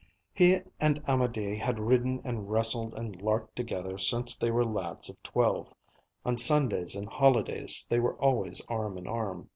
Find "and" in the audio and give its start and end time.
0.79-0.99, 2.23-2.49, 2.95-3.21, 6.95-7.07